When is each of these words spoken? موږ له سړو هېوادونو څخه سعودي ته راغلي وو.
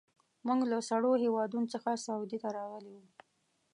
موږ 0.47 0.59
له 0.71 0.77
سړو 0.89 1.11
هېوادونو 1.23 1.67
څخه 1.73 2.01
سعودي 2.05 2.37
ته 2.43 2.49
راغلي 2.57 2.91
وو. 2.95 3.05